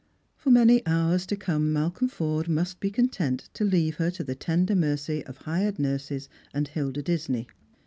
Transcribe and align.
For 0.35 0.49
many 0.49 0.81
hours 0.87 1.27
to 1.27 1.35
come 1.35 1.71
Malcolm 1.71 2.07
Forde 2.07 2.47
nnr 2.47 2.69
j 2.73 2.77
be 2.79 2.89
content 2.89 3.49
to 3.53 3.63
leave 3.63 3.97
her 3.97 4.09
to 4.09 4.23
the 4.23 4.33
tender 4.33 4.73
mercy 4.73 5.21
»f 5.27 5.37
hired 5.37 5.77
nurses 5.77 6.27
apd 6.55 6.69
Hilda 6.69 7.03
Disney. 7.03 7.45